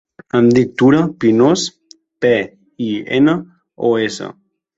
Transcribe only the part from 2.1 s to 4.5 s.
pe, i, ena, o, essa.